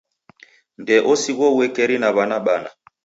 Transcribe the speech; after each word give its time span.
Ndee 0.81 1.01
osighwa 1.11 1.47
uekeri 1.57 1.95
na 1.99 2.09
w'ana 2.15 2.37
bana. 2.45 2.69